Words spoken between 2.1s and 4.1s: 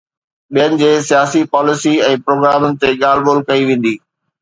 Programme تي ڳالهه ٻولهه ڪئي ويندي.